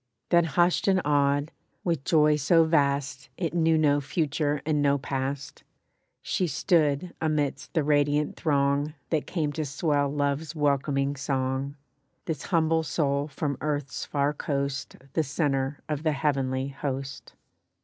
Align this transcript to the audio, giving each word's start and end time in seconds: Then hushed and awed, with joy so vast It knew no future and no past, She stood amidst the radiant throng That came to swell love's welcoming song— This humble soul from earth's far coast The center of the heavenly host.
Then 0.29 0.45
hushed 0.45 0.87
and 0.87 0.99
awed, 1.05 1.51
with 1.83 2.03
joy 2.05 2.35
so 2.37 2.63
vast 2.63 3.29
It 3.37 3.53
knew 3.53 3.77
no 3.77 4.01
future 4.01 4.59
and 4.65 4.81
no 4.81 4.97
past, 4.97 5.63
She 6.23 6.47
stood 6.47 7.13
amidst 7.21 7.75
the 7.75 7.83
radiant 7.83 8.35
throng 8.35 8.95
That 9.11 9.27
came 9.27 9.51
to 9.53 9.63
swell 9.63 10.09
love's 10.09 10.55
welcoming 10.55 11.15
song— 11.15 11.75
This 12.25 12.45
humble 12.45 12.81
soul 12.81 13.27
from 13.27 13.59
earth's 13.61 14.03
far 14.03 14.33
coast 14.33 14.95
The 15.13 15.21
center 15.21 15.83
of 15.87 16.01
the 16.01 16.13
heavenly 16.13 16.69
host. 16.69 17.33